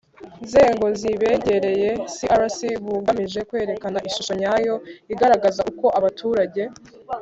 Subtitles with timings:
[0.45, 4.75] nzego zibegereye crc bugamije kwerekana ishusho nyayo
[5.13, 6.61] igaragaza uko abaturage